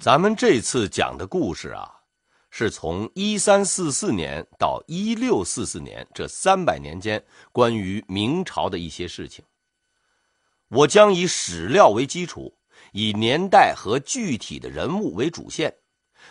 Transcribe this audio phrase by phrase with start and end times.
[0.00, 1.86] 咱们这次讲的故事啊，
[2.50, 9.44] 是从一三四四年到一六四四年这三百年间关于明朝的一些事情。
[10.68, 12.56] 我将以史料为基础，
[12.92, 15.70] 以年代和具体的人物为主线，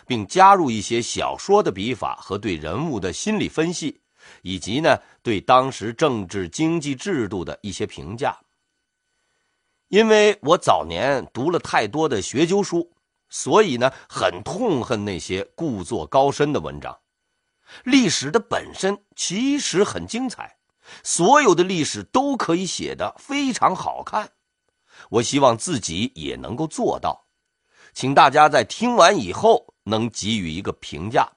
[0.04, 4.00] 并加入一些小说的笔法和对人物的心理分析，
[4.42, 8.36] 以及呢对当时政治经济制度的一些评价。
[9.86, 12.90] 因为我早年读了太多的学究书。
[13.30, 17.00] 所以呢，很痛恨那些故作高深的文章。
[17.84, 20.58] 历史的本身其实很精彩，
[21.04, 24.32] 所有的历史都可以写得非常好看。
[25.08, 27.26] 我希望自己也能够做到，
[27.94, 31.30] 请大家在听完以后能给予一个评价。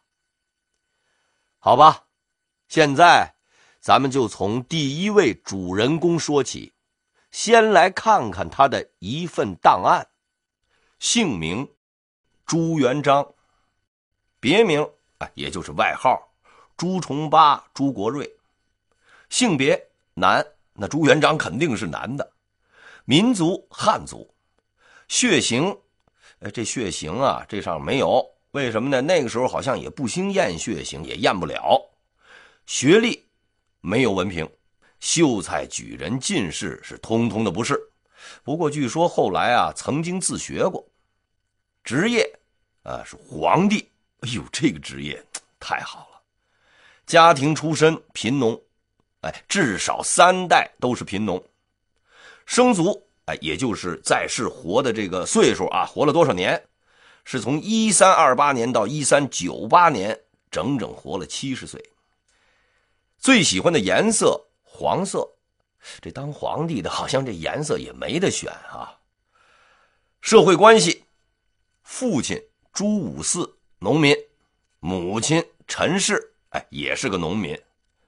[1.59, 2.07] 好吧，
[2.67, 3.35] 现在
[3.79, 6.73] 咱们就从第一位主人公说起，
[7.29, 10.07] 先来看看他的一份档案，
[10.97, 11.69] 姓名。
[12.45, 13.25] 朱元璋，
[14.39, 16.21] 别名啊，也就是外号
[16.75, 18.29] 朱重八、朱国瑞，
[19.29, 19.81] 性别
[20.13, 22.31] 男，那朱元璋肯定是男的，
[23.05, 24.29] 民族汉族，
[25.07, 25.75] 血型，
[26.39, 29.01] 哎，这血型啊，这上没有，为什么呢？
[29.01, 31.81] 那个时候好像也不兴验血型，也验不了。
[32.65, 33.25] 学历
[33.81, 34.47] 没有文凭，
[34.99, 37.79] 秀才、举人、进士是通通的不是，
[38.43, 40.85] 不过据说后来啊，曾经自学过。
[41.83, 42.39] 职业，
[42.83, 43.89] 啊，是皇帝。
[44.21, 45.21] 哎呦，这个职业
[45.59, 46.21] 太好了。
[47.05, 48.59] 家庭出身贫农，
[49.21, 51.43] 哎，至少三代都是贫农。
[52.45, 56.61] 生卒，哎，也就是在世活的这个岁数啊，活了多少年？
[57.25, 60.17] 是从一三二八年到一三九八年，
[60.49, 61.83] 整整活了七十岁。
[63.17, 65.29] 最喜欢的颜色黄色，
[66.01, 68.97] 这当皇帝的好像这颜色也没得选啊。
[70.21, 71.03] 社会关系。
[71.83, 74.15] 父亲朱五四，农民；
[74.79, 77.53] 母亲陈氏，哎，也是个农民。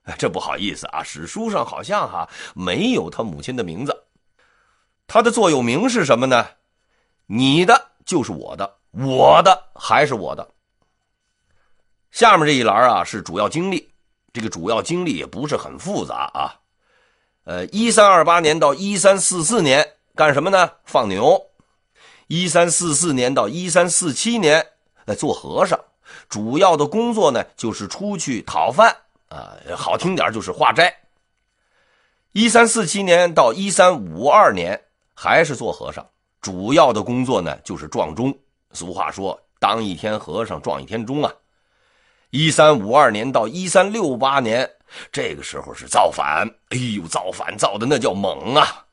[0.03, 4.03] 哎，这不好意思啊，史书上好像哈没有他母亲的名字。
[5.07, 6.47] 他的座右铭是什么呢？
[7.27, 10.47] 你的就是我的，我的还是我的。
[12.11, 13.91] 下面这一栏啊是主要经历，
[14.31, 16.53] 这个主要经历也不是很复杂啊。
[17.43, 20.71] 呃，一三二八年到一三四四年干什么呢？
[20.85, 21.39] 放牛。
[22.27, 24.65] 一三四四年到一三四七年，
[25.05, 25.79] 呃，做和尚，
[26.27, 28.95] 主要的工作呢就是出去讨饭
[29.29, 30.93] 啊，好听点就是化斋。
[32.31, 34.79] 一三四七年到一三五二年
[35.13, 36.05] 还是做和尚，
[36.41, 38.35] 主要的工作呢就是撞钟。
[38.73, 41.31] 俗话说，当一天和尚撞一天钟啊。
[42.31, 44.69] 一三五二年到一三六八年，
[45.11, 48.84] 这个时候是造反，哎呦，造反造的那叫猛啊！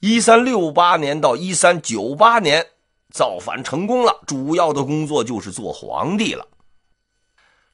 [0.00, 2.64] 一三六八年到一三九八年，
[3.10, 6.46] 造反成功了，主要的工作就是做皇帝了。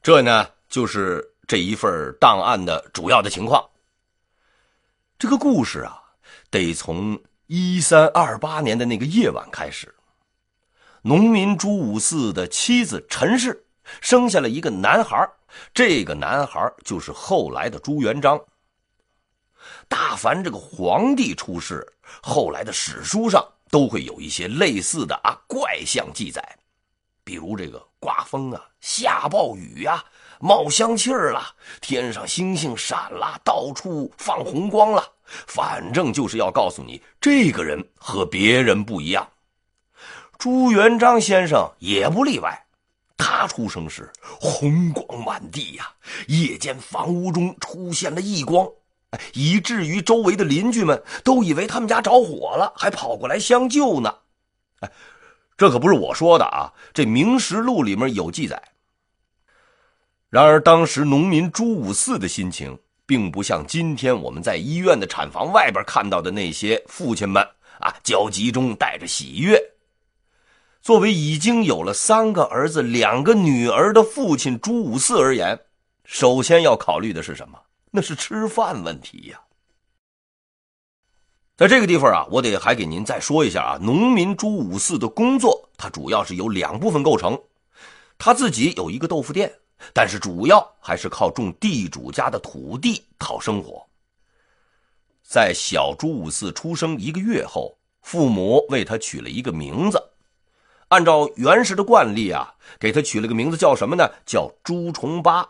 [0.01, 3.61] 这呢，就是这一份档案的主要的情况。
[5.19, 6.01] 这个故事啊，
[6.49, 9.93] 得从一三二八年的那个夜晚开始。
[11.01, 13.65] 农民朱五四的妻子陈氏
[13.99, 15.29] 生下了一个男孩，
[15.73, 18.39] 这个男孩就是后来的朱元璋。
[19.87, 21.85] 大凡这个皇帝出世，
[22.21, 26.43] 后来的史书上都会有一些类似的啊怪象记载，
[27.23, 30.03] 比如这个刮风啊、下暴雨呀、
[30.39, 35.07] 冒香气儿了、天上星星闪了、到处放红光了，
[35.47, 39.27] 反正就是要告诉你，这个人和别人不一样。
[40.37, 42.65] 朱元璋先生也不例外，
[43.15, 45.89] 他出生时红光满地呀，
[46.27, 48.67] 夜间房屋中出现了异光。
[49.33, 54.13] 以至于周围的邻居们都以为他们家着火了，还跑过来相救呢。
[54.79, 54.91] 哎，
[55.57, 58.61] 这可不是我说的啊，这《明实录》里面有记载。
[60.29, 67.43] 然而，当时农民朱五四的心情，并不像今天我们在医院的产房外边看到的那些父亲们
[67.79, 69.61] 啊，焦急中带着喜悦。
[70.81, 75.57] 作为已经有了三个儿子、两个女儿的父亲朱五四而言，
[76.03, 77.59] 首先要考虑的是什么？
[77.95, 79.39] 那是吃饭问题呀。
[81.55, 87.39] 在这个地方啊，我得还给您再说一下啊，农民朱五四的工作，它主要是由两部分构成。
[88.17, 89.53] 他自己有一个豆腐店，
[89.93, 93.87] 但是主要还是靠种地主家的土地讨生活。
[95.21, 100.01] 在小朱五四出生一个月后，父母为他取了一个名字，
[100.87, 104.09] 按照原始的惯例啊，给他取了个名字叫什么呢？
[104.25, 105.47] 叫朱重八。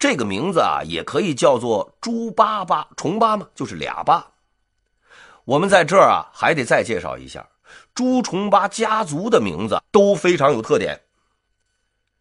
[0.00, 4.26] 这个名字啊，也可以叫做朱八八重八嘛，就是俩八。
[5.44, 7.46] 我们在这儿啊，还得再介绍一下
[7.94, 10.98] 朱重八家族的名字都非常有特点，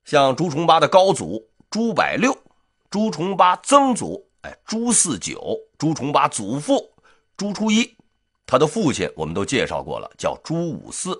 [0.03, 2.37] 像朱重八的高祖朱百六、
[2.89, 6.91] 朱重八曾祖哎朱四九、朱重八祖父
[7.37, 7.95] 朱初一，
[8.45, 11.17] 他的父亲我们都介绍过了，叫朱五四。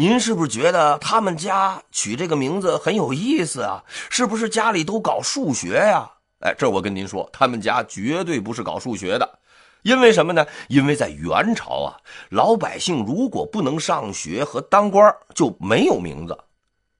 [0.00, 3.82] 您是不是觉得他们家取这个名字很有意思啊？
[4.08, 6.08] 是不是家里都搞数学呀？
[6.38, 9.38] 哎，这我跟您说，他们家绝对不是搞数学的。
[9.82, 10.46] 因为什么呢？
[10.68, 11.98] 因为在元朝啊，
[12.28, 16.38] 老百姓如果不能上学和当官，就没有名字。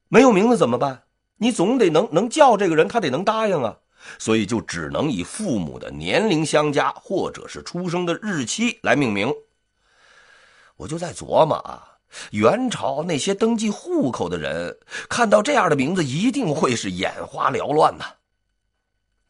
[0.09, 1.05] 没有名字怎么办？
[1.37, 3.77] 你总得能能叫这个人，他得能答应啊。
[4.19, 9.33] 所以就只能以父母的年龄相加，或者是出生的日期来命名。
[10.77, 11.85] 我就在琢磨啊。
[12.31, 14.79] 元朝那些登记户口的人
[15.09, 18.05] 看到这样的名字，一定会是眼花缭乱呐。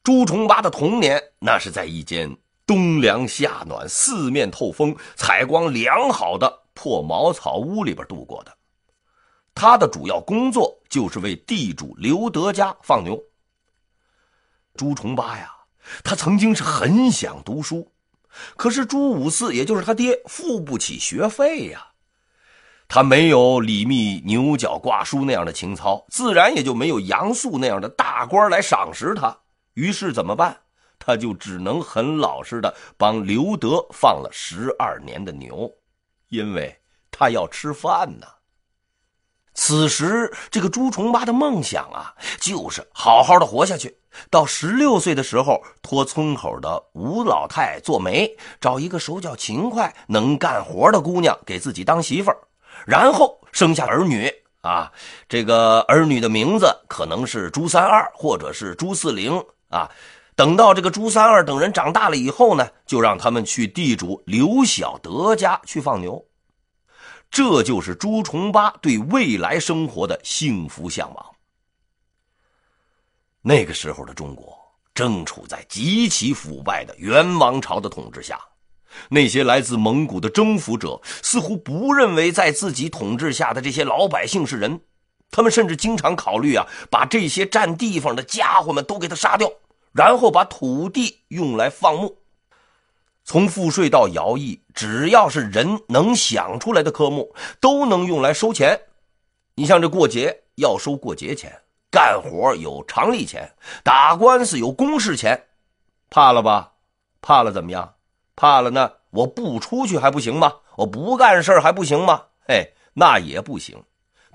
[0.05, 2.35] 朱重八的童年，那是在一间
[2.67, 8.57] 冬凉夏暖、四面透风、采光良好的破茅草屋里边度过的。
[9.55, 13.21] 他的主要工作就是为地主刘德家放牛。
[14.77, 15.53] 朱重八呀，
[16.05, 17.91] 他曾经是很想读书，
[18.57, 21.88] 可是朱五四，也就是他爹，付不起学费呀。
[22.89, 29.37] 他没有李密牛角挂书那样的情操，自然也就没有杨素那样的大官来赏识他。
[29.75, 30.57] 于是怎么办？
[30.99, 35.71] 他就只能很老实的帮刘德放了十二年的牛，
[36.29, 36.75] 因为
[37.11, 38.27] 他要吃饭呢。
[39.55, 43.99] 此时，这个朱重八的梦想啊，就是好好的活下去。
[44.31, 52.39] 到十六岁的时候，托村口的吴老太做媒，找一个手脚勤快、能干活的姑娘给自己当媳妇儿。
[52.87, 54.93] 然后生下儿女啊，
[55.29, 59.91] 这个儿女的名字可能是朱三二或者是朱四零啊。
[60.35, 66.25] 等到这个朱三二等人长大了以后呢，就让他们去地主刘小德家去放牛。
[67.31, 71.27] 这就是朱重八对未来生活的幸福向往。
[73.43, 74.57] 那个时候的中国
[74.95, 78.41] 正处在极其腐败的元王朝的统治下。
[79.09, 84.81] 那些来自蒙古的征服者似乎不认为在自己统治下的这些老百姓是人，
[85.31, 89.51] 他们甚至经常考虑啊，把这些占地方的家伙们都给他杀掉，
[89.93, 92.19] 然后把土地用来放牧。
[93.25, 98.81] 从赋税到徭役，只要是人能想出来的科目，都能用来收钱。
[99.55, 101.53] 你像这过节要收过节钱，
[101.91, 103.53] 干活有常例钱，
[103.85, 105.45] 打官司有公事钱，
[106.09, 106.73] 怕了吧？
[107.21, 107.93] 怕了怎么样？
[108.39, 108.93] 怕了呢？
[109.11, 110.55] 我不出去还不行吗？
[110.77, 112.23] 我不干事还不行吗？
[112.47, 113.77] 嘿，那也不行，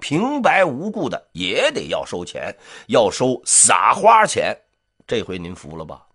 [0.01, 2.53] 平白无故的也得要收钱，
[2.87, 4.53] 要收撒花钱。
[5.07, 6.05] 这回您服了吧？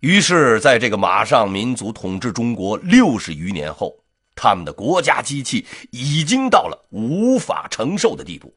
[0.00, 3.94] 于是，在这个马上民族统治中国六十余年后，
[4.34, 8.52] 他们的国家机器已经到了无法承受的地步。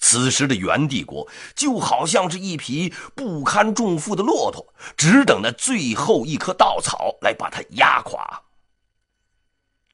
[0.00, 8.42] 此时的元帝国就好像是一匹不堪重负的骆驼，只等那最后一棵稻草来把它压垮。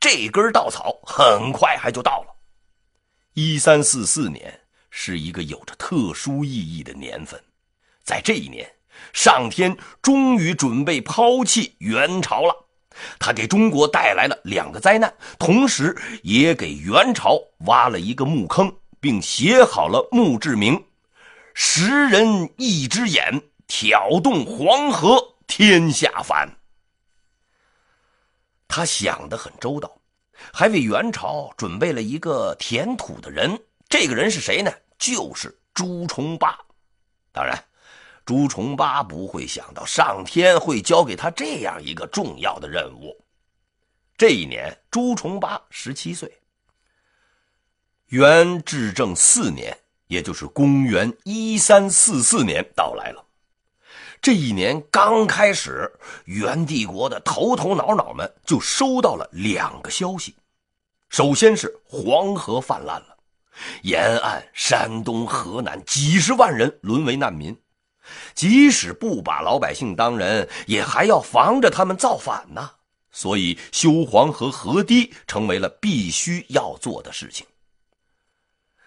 [0.01, 2.35] 这根稻草很快还就到了。
[3.35, 4.61] 一三四四年
[4.91, 7.41] 是一个有着特殊意义的年份，
[8.03, 8.71] 在这一年，
[9.13, 12.55] 上天终于准备抛弃元朝了。
[13.19, 18.71] 他给中国带来了两个灾难，同时也给元朝挖了一个墓坑。
[19.03, 20.87] 并写好了墓志铭
[21.55, 26.49] ：“十人一只眼，挑动黄河天下反。”
[28.69, 29.99] 他想得很周到，
[30.53, 33.61] 还为元朝准备了一个填土的人。
[33.89, 34.73] 这个人是谁呢？
[34.97, 36.57] 就是朱重八。
[37.33, 37.61] 当然，
[38.25, 43.21] 朱重八不会想到上天会交给他这样一个重要的任务。
[44.17, 46.33] 这一年，朱重八十七岁。
[48.13, 49.75] 元至正四年，
[50.09, 53.25] 也就是公元一三四四年到来了。
[54.21, 55.91] 这一年刚开始，
[56.27, 60.35] 元帝国的头头脑脑们就收到了两个消息：
[61.09, 63.17] 首先是黄河泛滥了，
[63.81, 67.59] 沿岸山东、河南几十万人沦为难民，
[68.35, 72.73] 即使不把老百姓当人，也还要防着他们造反呢。
[73.11, 77.47] 所以，修黄河河堤成为了必须要做的事情。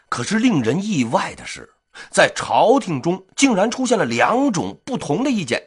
[0.10, 1.70] 可是令人意外的是，
[2.12, 5.62] 在朝廷中竟然出现了两种不同的意见：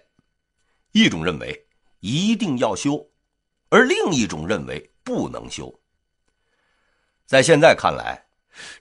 [0.93, 1.67] 一种认为
[2.01, 3.07] 一定要修，
[3.69, 5.73] 而另一种认为不能修。
[7.27, 8.25] 在现在看来，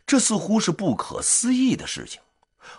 [0.05, 2.21] 这似乎是不可思议的事情。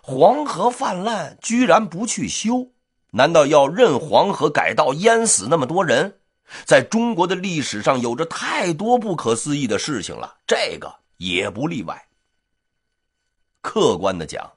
[0.03, 2.73] 黄河泛滥，居然不去修？
[3.11, 6.21] 难道要任黄河改道淹死那么多人？
[6.65, 12.08] 在中国的历史上有着太多不可思议的事情了，这个也不例外。
[13.69, 14.51] 客观的讲，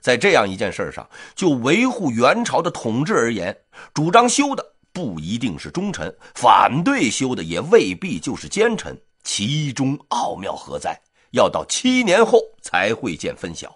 [0.00, 3.56] 在这样一件事上，就维护元朝的统治而言，
[3.94, 11.00] 主张修的不一定是忠臣，反对修的也未必就是奸臣，其中奥妙何在？
[11.30, 13.72] 要到七年后才会见分晓。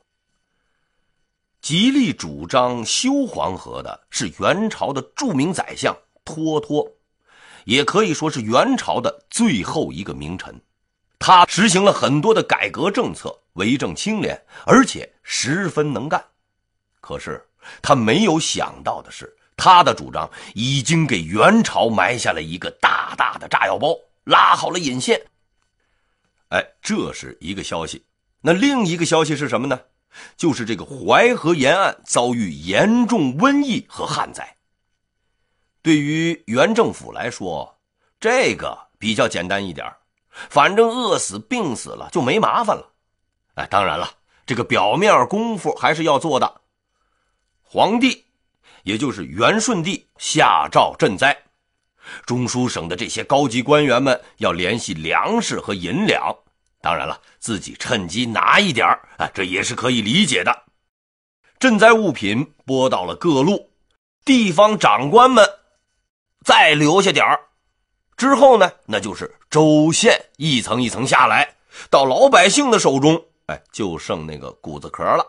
[1.63, 6.91] 极力主张修黄河的是元朝的著名宰相脱脱，
[7.65, 10.61] 也可以说是元朝的最后一个名臣。
[11.21, 16.25] 他实行了很多的改革政策，为政清廉，而且十分能干。
[17.01, 17.47] 可是
[17.83, 25.21] 他没有想到的是，他的主张已经给元朝埋下了一个大大的炸药包，拉好了引线。
[26.49, 28.03] 哎，这是一个消息。
[28.41, 29.79] 那另一个消息是什么呢？
[30.39, 34.57] 就是这个淮河沿岸遭遇严重瘟疫和旱灾。
[35.83, 37.79] 对于元政府来说，
[38.19, 39.87] 这个比较简单一点，
[40.31, 42.93] 反正饿死、病死了就没麻烦了。
[43.55, 44.11] 哎，当然了，
[44.47, 46.61] 这个表面功夫还是要做的。
[47.63, 48.25] 皇帝，
[48.85, 51.37] 也就是元顺帝下诏赈灾，
[52.25, 56.35] 中书省的这些高级官员们要联系粮食和银两。
[56.81, 58.87] 当然了，自己趁机拿一点
[59.19, 60.65] 啊，这也是可以理解的。
[61.59, 63.71] 赈灾物品拨到了各路，
[64.25, 65.47] 地方长官们
[66.43, 67.39] 再留下点儿，
[68.21, 71.55] 之后呢，那就是州县一层一层下来，
[71.89, 75.27] 到老百姓的手中，哎，就剩那个谷子壳了。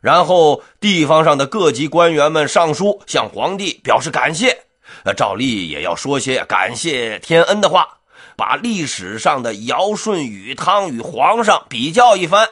[0.00, 4.56] 然后地方上的各级官员们上书向皇帝表示感谢，
[5.02, 7.88] 呃，照例也要说些感谢天恩的话。
[8.36, 12.48] 把历史上的尧舜禹汤与皇上比较一番，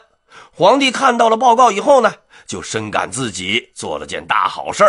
[0.51, 2.13] 皇帝看到了报告以后呢，
[2.45, 4.85] 就深感自己做了件大好事，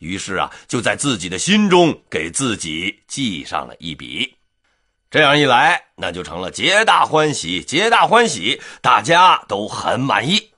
[0.00, 4.36] 于是啊，就在自己的心中给自己记上了一笔。
[5.10, 10.50] 这样一来，那就成了皆大欢喜，皆大欢喜，大家都很满意。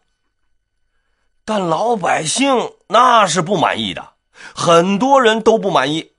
[1.44, 4.14] 但老百姓那是不满意的，
[4.54, 6.12] 很多人都不满意。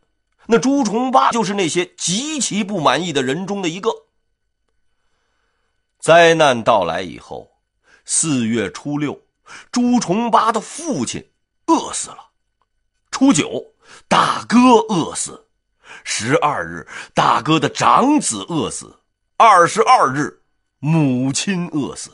[0.47, 3.89] 那朱重八就是那些极其不满意的人中的一个。
[5.99, 7.51] 灾难到来以后，
[8.03, 9.21] 四月初六，
[9.71, 11.29] 朱重八的父亲
[11.67, 12.32] 饿死了；
[13.13, 13.75] 初九，
[14.07, 14.57] 大哥
[14.89, 15.45] 饿死；
[16.03, 18.87] 十二日，大哥的长子饿死；
[19.37, 20.41] 二十二日，
[20.79, 22.09] 母亲饿死。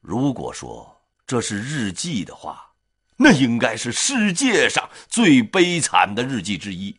[0.00, 2.72] 如果说这是日记的话，
[3.18, 6.98] 那应该是世界上最悲惨的日记之一。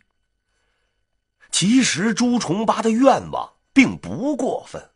[1.49, 4.91] 其实朱重八的愿望并不过分，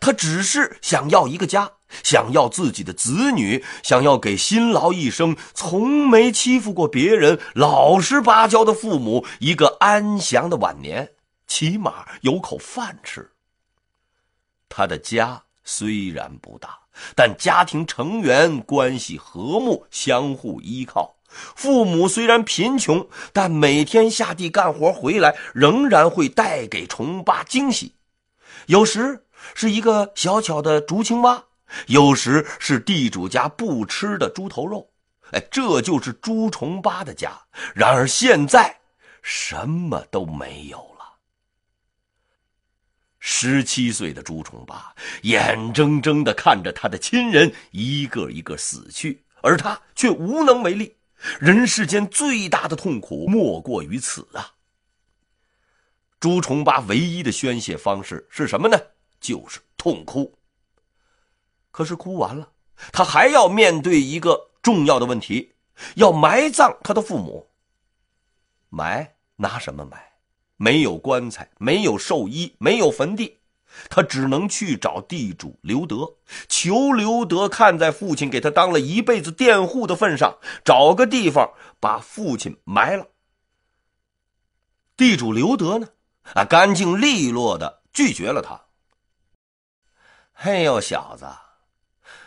[0.00, 11.12] 他只是想要一个家，想要自己的子女，想要给辛劳一生、从没欺负过别人、老实巴交的父母一个安详的晚年，
[11.46, 13.30] 起码有口饭吃。
[14.68, 16.78] 他的家虽然不大。
[17.14, 21.16] 但家庭成员关系和睦，相互依靠。
[21.26, 27.94] 父母虽然贫穷，但每天下地干活回来，仍然会带给重八惊喜。
[28.66, 31.42] 有时是一个小巧的竹青蛙，
[31.86, 34.88] 有时是地主家不吃的猪头肉。
[35.32, 37.32] 哎，这就是朱重八的家。
[37.74, 38.78] 然而现在，
[39.22, 41.16] 什么都没有了。
[43.18, 50.96] 十七岁的朱重八眼睁睁的看着他的亲人一个一个死去，而他却无能为力。
[51.38, 54.52] 人世间最大的痛苦莫过于此啊！
[56.18, 58.76] 朱重八唯一的宣泄方式是什么呢？
[59.20, 60.36] 就是痛哭。
[61.72, 62.50] 可是哭完了，
[62.92, 65.54] 他还要面对一个重要的问题：
[65.96, 67.48] 要埋葬他的父母。
[68.68, 69.16] 埋？
[69.36, 70.12] 拿什么埋？
[70.56, 73.40] 没有棺材，没有寿衣，没有坟地，
[73.90, 76.14] 他只能去找地主刘德，
[76.46, 83.08] 求刘德看在父亲给他当了一辈子佃户的份上，找个地方把父亲埋了。
[84.96, 85.88] 地主刘德呢，
[86.34, 88.60] 啊，干净利落的拒绝了他。
[90.32, 91.26] 嘿呦，小子，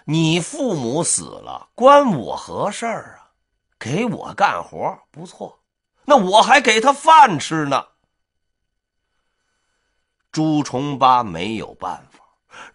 [0.07, 3.33] 你父母死了，关我何事儿啊？
[3.79, 5.59] 给我干活不错，
[6.05, 7.85] 那我还给他饭吃呢。
[10.31, 12.19] 朱重八没有办法，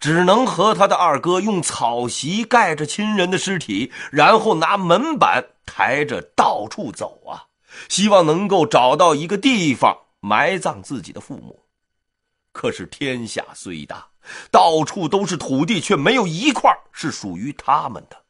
[0.01, 7.47] 只能和他的二哥用草席盖着亲人的尸体，然后拿门板抬着到处走啊，
[7.89, 11.63] 希望能够找到一个地方埋葬自己的父母。
[12.53, 14.09] 可是天下虽大，
[14.51, 18.25] 到处都是土地，却没有一块是属于他们的。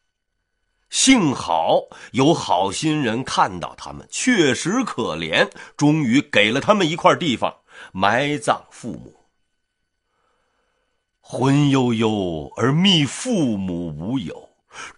[0.91, 7.53] 幸好有好心人看到他们确实可怜，终于给了他们一块地方
[7.93, 9.17] 埋葬父母。
[11.21, 14.51] 魂悠悠而觅父母无有，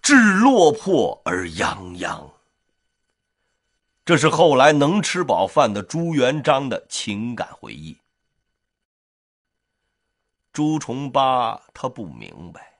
[0.03, 2.29] 志落魄而泱泱。
[4.05, 7.97] 这是后来能吃饱饭的朱元璋的情感回忆。
[10.51, 12.72] 朱重八他不明白，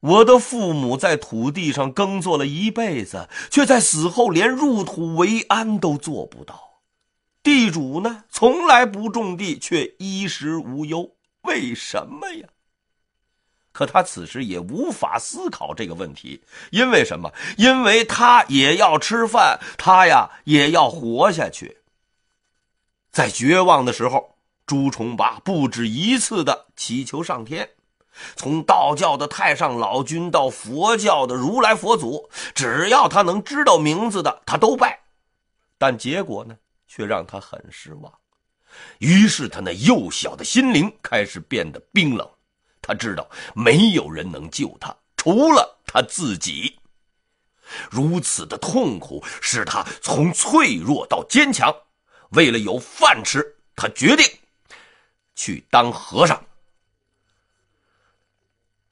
[0.00, 6.80] 我的父母在土地上耕作了一辈子，却在死后连入土为安都做不到。
[7.42, 11.16] 地主呢，从来不种地，却衣食无忧。
[11.42, 12.46] 为什么呀？
[13.72, 17.32] 可他此时也无法思考这个问题，因为什么？
[17.56, 21.78] 因为他也要吃饭，他呀也要活下去。
[23.10, 24.36] 在绝望的时候，
[24.66, 27.70] 朱重八不止一次的祈求上天，
[28.36, 34.98] 从道教的太上老君到佛教的如来佛祖，只要他能知道名字的，他都拜。
[35.76, 36.56] 但结果呢，
[36.86, 38.12] 却让他很失望。
[38.98, 42.28] 于是他那幼小的心灵开始变得冰冷，
[42.82, 46.78] 他知道没有人能救他，除了他自己。
[47.90, 51.74] 如此的痛苦使他从脆弱到坚强。
[52.30, 54.26] 为了有饭吃，他决定
[55.34, 56.42] 去当和尚。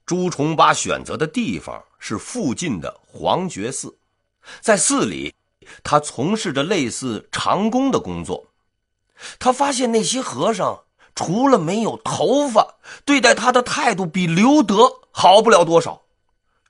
[0.07, 3.99] 朱重八选择的地方是附近的黄觉寺，
[4.61, 5.35] 在寺里，
[5.83, 8.47] 他从事着类似长工的工作。
[9.41, 10.85] 他发现那些和尚
[11.17, 16.01] 除了没有头发，对待他的态度比刘德好不了多少。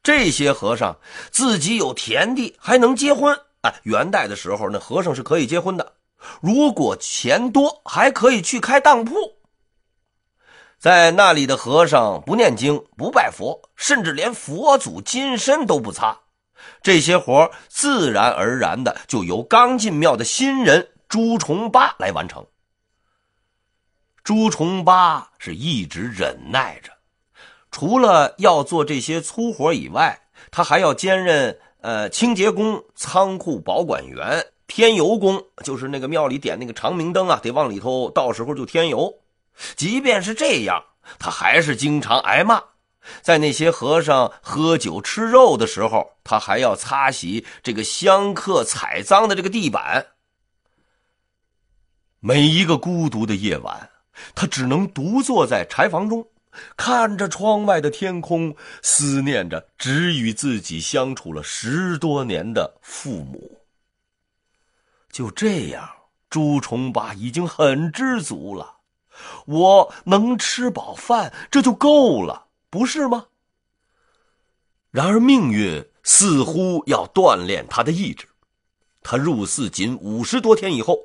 [0.02, 0.96] 这些和尚
[1.30, 3.38] 自己有田地，还能结婚。
[3.60, 5.92] 哎，元代的时候，那和尚是可以结婚的。
[6.40, 9.35] 如果钱多，还可以去开当铺。
[10.78, 16.18] 在那里的和尚不念经，不拜佛，甚至连佛祖金身都不擦。
[16.82, 20.88] 这些活自然而然的就由刚进庙的新人。
[21.08, 22.44] 朱重八来完成。
[24.24, 26.90] 朱重八是一直忍耐着，
[27.70, 39.14] 除了要做这些粗活以外，他还要兼任呃清洁工、仓库保管员、添油工，就是那个庙里点那个长明灯啊，得往里头到时候就添油。
[39.76, 40.84] 即便是这样，
[41.18, 42.62] 他还是经常挨骂。
[43.22, 50.06] 在那些和尚喝酒吃肉的时候，他还要擦洗这个香客踩脏的这个地板。
[52.18, 53.90] 每一个孤独的夜晚，
[54.34, 56.26] 他只能独坐在柴房中，
[56.76, 63.60] 看着窗外的天空，思念着只与自己相处了十多年的父母。
[65.12, 65.88] 就这样，
[66.28, 68.75] 朱重八已经很知足了。
[69.46, 73.26] 我能吃饱饭，这就够了，不是吗？
[74.90, 78.26] 然而，命运似乎要锻炼他的意志。
[79.02, 80.98] 他入寺仅五十多天以后，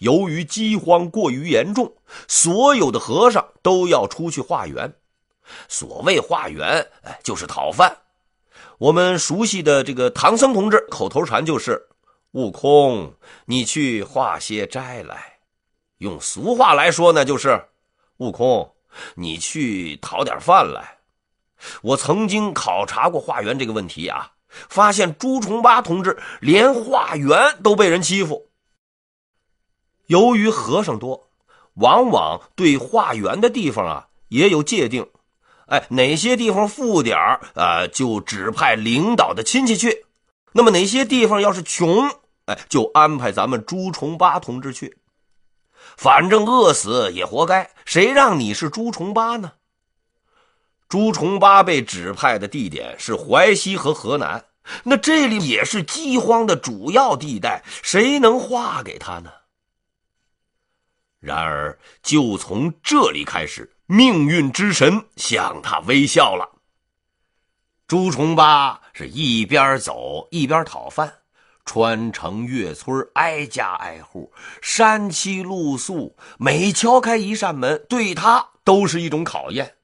[0.00, 1.94] 由于饥荒过于严重，
[2.28, 4.92] 所有的和尚都要出去化缘。
[5.68, 7.96] 所谓化缘，哎，就是讨饭。
[8.78, 11.80] 我们熟悉的这个唐僧同志口头禅就是
[12.32, 13.14] ：“悟空，
[13.46, 15.34] 你去化些斋来。”
[15.98, 17.64] 用俗话来说呢，就是
[18.18, 18.72] ：“悟空，
[19.14, 20.98] 你去讨点饭来。”
[21.82, 24.32] 我曾经考察过化缘这个问题啊。
[24.70, 28.48] 发现朱重八同志连化缘都被人欺负。
[30.06, 31.28] 由于和尚多，
[31.74, 35.06] 往往对化缘的地方啊也有界定。
[35.66, 39.90] 哎，哪些地方富点儿，呃，就指派领导的亲戚去；
[40.52, 42.08] 那么哪些地方要是穷，
[42.46, 44.96] 哎，就安排咱们朱重八同志去。
[45.96, 49.52] 反正饿死也活该，谁让你是朱重八呢？
[50.88, 54.44] 朱重八被指派的地点是淮西和河南，
[54.84, 59.30] 那这里也是饥荒的主要地带，谁能化给他呢？
[61.18, 66.48] 然而，就从这里开始，命运之神向他微笑了。
[67.88, 71.12] 朱重八是一边走一边讨饭，
[71.66, 79.74] 穿城越村，挨家挨户，山栖露宿，每敲开一扇门，对他都是一种考验。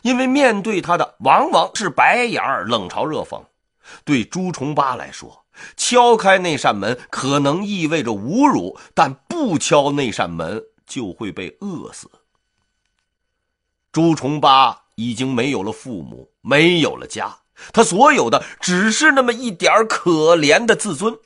[0.00, 3.42] 因为面对他的往往是白眼儿、冷嘲热讽，
[4.04, 5.44] 对朱重八来说，
[5.76, 12.10] 敲开那扇门可能意味着侮辱，但不敲那扇门就会被饿死。
[13.90, 17.36] 朱重八已经没有了父母，没有了家，
[17.72, 21.18] 他所有的只是那么一点可怜的自尊。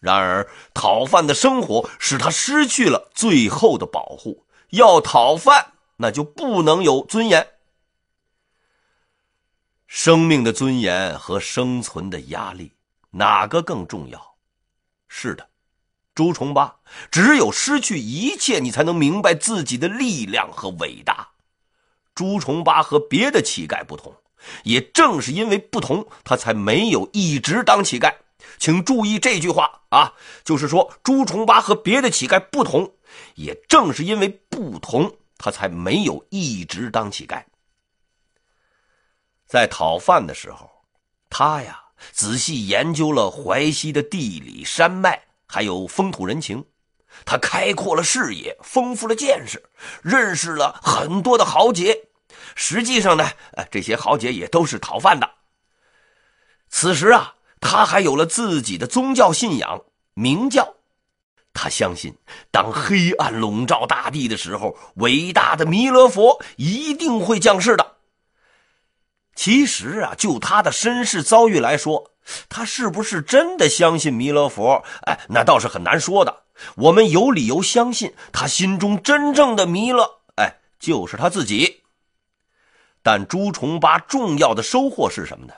[0.00, 4.46] 然而，讨饭的生活使他失去了最后的保护。
[4.70, 7.46] 要讨饭，那就不能有尊严。
[9.86, 12.72] 生命的尊严和生存的压力，
[13.10, 14.36] 哪个更重要？
[15.08, 15.48] 是的，
[16.14, 16.76] 朱重八，
[17.10, 21.28] 只有失去一切，你才能明白自己的力量和伟大。
[22.14, 24.14] 朱重八和别的乞丐不同，
[24.62, 28.14] 也正是因为不同，他才没有一直当乞丐。
[28.60, 30.12] 请注意这句话啊，
[30.44, 32.92] 就是说朱重八和别的乞丐不同，
[33.34, 37.42] 也正是因为不同，他才没有一直当乞丐。
[39.46, 40.70] 在讨饭的时候，
[41.30, 46.64] 他呀仔细研究了淮西的地理山脉，还有风土人情。
[47.24, 49.60] 他开阔了视野，丰富了见识，
[50.02, 51.98] 认识了很多的豪杰。
[52.54, 53.26] 实际上呢，
[53.70, 55.28] 这些豪杰也都是讨饭的。
[56.68, 59.82] 此时啊，他还有了自己的宗教信仰——
[60.14, 60.74] 明教。
[61.52, 62.16] 他相信，
[62.50, 67.96] 当黑暗笼罩大地的时候，伟大的弥勒佛一定会降世的。
[69.34, 72.12] 其实啊，就他的身世遭遇来说，
[72.48, 74.84] 他是不是真的相信弥勒佛？
[75.02, 76.44] 哎，那倒是很难说的。
[76.76, 81.82] 我们有理由相信，他心中真正的弥勒，哎，就是他自己。
[83.02, 85.54] 但朱重八重要的收获是什么呢？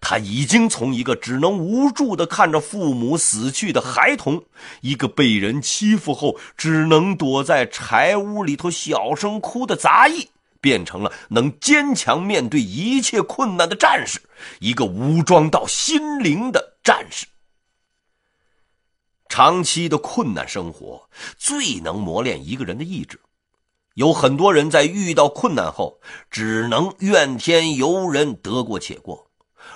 [0.00, 4.44] 他已经从一个只能无助地看着父母死去的孩童，
[4.80, 10.30] 一个被人欺负后只能躲在柴屋里头小声哭的杂役。
[10.58, 14.20] 变成了能坚强面对一切困难的战士，
[14.58, 17.26] 一个武装到心灵的战士。
[19.28, 23.20] 长期的困难生活最能磨练一个人的意志。
[23.94, 26.00] 有很多人在遇到困难后，
[26.32, 29.25] 只能怨天尤人，得过且过；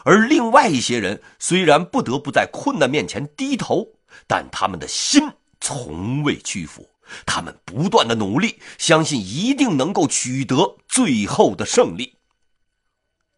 [0.05, 3.87] 而另外一些人虽然不得不在困难面前低头，
[4.27, 6.89] 但他们的心从未屈服。
[7.27, 12.15] 他们不断的努力，相信一定能够取得最后的胜利。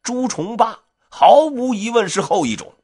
[0.03, 2.75] 朱重八毫无疑问是后一种。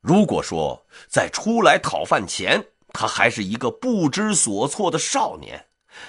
[0.00, 5.66] 如果说在出来讨饭前，他还是一个不知所措的少年，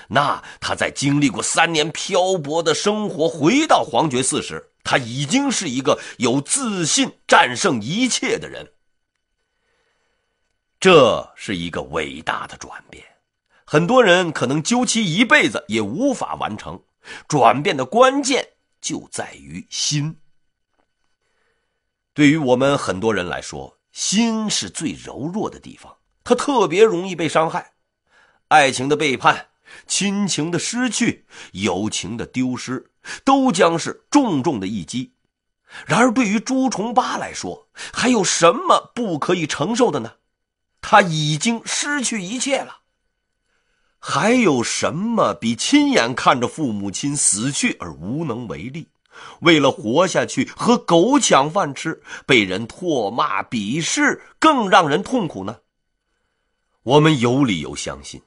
[0.07, 8.71] 那他在经历过三年漂泊的生活，回到黄觉寺时，他已经是一个有自信战胜一切的人。
[10.79, 13.03] 这是一个伟大的转变，
[13.65, 16.81] 很多人可能究其一辈子也无法完成。
[17.27, 20.17] 转变的关键就在于心。
[22.13, 27.73] 对于我们很多人来说，心是最柔弱的地方，它特别容易被伤害。
[28.47, 29.49] 爱情的背叛、
[29.87, 32.91] 亲情的失去、友情的丢失，
[33.23, 35.13] 都将是重重的一击。
[35.85, 40.13] 然而，对于朱重八来说，还有什么不可以承受的呢？
[40.79, 42.77] 他已经失去一切了，
[43.97, 48.87] 还有什么比亲眼看着父母亲死去而无能为力，
[49.39, 55.57] 为了活下去和狗抢饭吃，被人唾骂鄙视更让人痛苦呢？
[56.83, 58.21] 我们有理由相信，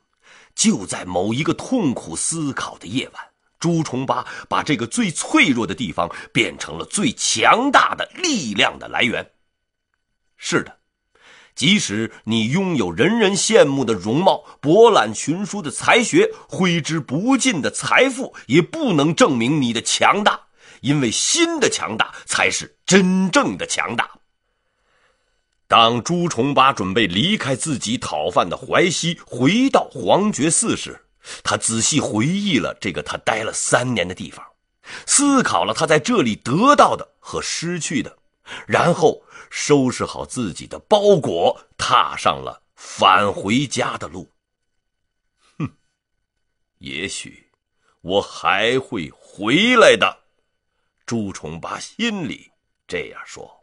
[0.57, 3.28] 就在某一个痛苦思考的夜晚，
[3.59, 9.31] 朱重八把这个最脆弱的地方变成了最强大的力量的来源。
[10.37, 10.77] 是的。
[11.55, 20.40] 即使你拥有人人羡慕的容貌、博览群书的才学、挥之不尽的财富，也不能证明你的强大，
[20.83, 24.09] 因为心的强大才是真正的强大。
[25.66, 31.08] 当朱重八准备离开自己讨饭的淮西，回到黄觉寺时，
[31.43, 34.45] 他仔细回忆了这个他待了三年的地方，
[35.07, 38.19] 思考了他在这里得到的和失去的，
[38.67, 39.23] 然后。
[39.51, 44.31] 收拾好自己的包裹，踏上了返回家的路。
[45.59, 45.67] 哼，
[46.77, 47.51] 也许
[48.03, 50.25] 我还会回来的。
[51.07, 52.53] 朱重八心里
[52.87, 53.58] 这样说。